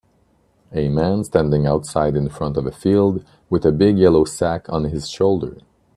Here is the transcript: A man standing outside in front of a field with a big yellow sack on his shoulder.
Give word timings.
A 0.73 0.89
man 0.89 1.23
standing 1.25 1.67
outside 1.67 2.15
in 2.15 2.27
front 2.29 2.57
of 2.57 2.65
a 2.65 2.71
field 2.71 3.23
with 3.51 3.67
a 3.67 3.71
big 3.71 3.99
yellow 3.99 4.23
sack 4.25 4.65
on 4.67 4.85
his 4.85 5.07
shoulder. 5.07 5.57